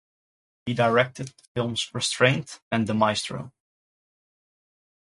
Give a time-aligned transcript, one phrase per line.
[0.65, 3.51] He directed the films Restraint and The Maestro.